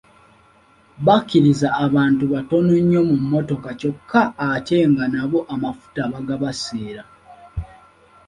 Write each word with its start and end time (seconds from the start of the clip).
Bakkirizza 1.05 1.67
abantu 1.85 2.23
batono 2.33 2.73
nnyo 2.81 3.01
mu 3.09 3.15
mmotoka 3.21 3.69
kyokka 3.79 4.21
ate 4.49 4.77
nga 4.91 5.05
nabo 5.13 5.39
amafuta 5.53 6.01
bagabaseera. 6.13 7.03